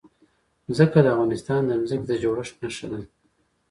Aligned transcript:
ځمکه 0.75 0.99
د 1.05 1.07
افغانستان 1.15 1.61
د 1.65 1.71
ځمکې 1.89 2.07
د 2.09 2.11
جوړښت 2.21 2.55
نښه 2.61 2.87
ده. 2.91 2.99